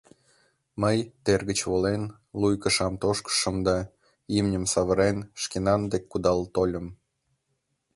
Мый, 0.81 0.97
тер 1.23 1.41
гыч 1.49 1.59
волен, 1.69 2.03
луй 2.39 2.55
кышам 2.63 2.93
тошкышым 3.01 3.55
да, 3.67 3.77
имньым 4.37 4.65
савырен, 4.73 5.17
шкенан 5.41 5.81
дек 5.91 6.03
кудал 6.11 6.39
тольым. 6.55 6.87